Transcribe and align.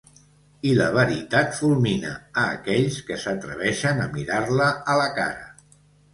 I 0.69 0.69
la 0.77 0.85
veritat 0.95 1.53
fulmina 1.57 2.13
a 2.45 2.47
aquells 2.55 2.99
que 3.11 3.19
s'atreveixen 3.25 4.03
a 4.09 4.09
mirar-la 4.19 4.73
a 4.95 4.99
la 5.05 5.09
cara. 5.21 5.49